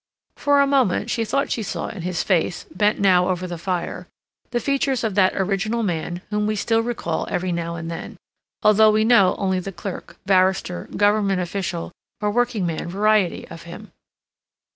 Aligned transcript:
For 0.35 0.59
a 0.61 0.65
moment 0.65 1.11
she 1.11 1.23
thought 1.23 1.51
she 1.51 1.61
saw 1.61 1.87
in 1.89 2.01
his 2.01 2.23
face, 2.23 2.65
bent 2.73 2.99
now 2.99 3.29
over 3.29 3.45
the 3.45 3.59
fire, 3.59 4.07
the 4.49 4.59
features 4.59 5.03
of 5.03 5.13
that 5.13 5.35
original 5.37 5.83
man 5.83 6.23
whom 6.31 6.47
we 6.47 6.55
still 6.55 6.81
recall 6.81 7.27
every 7.29 7.51
now 7.51 7.75
and 7.75 7.91
then, 7.91 8.17
although 8.63 8.89
we 8.89 9.05
know 9.05 9.35
only 9.37 9.59
the 9.59 9.71
clerk, 9.71 10.17
barrister, 10.25 10.89
Governmental 10.97 11.43
official, 11.43 11.91
or 12.19 12.31
workingman 12.31 12.87
variety 12.89 13.47
of 13.49 13.61
him. 13.69 13.91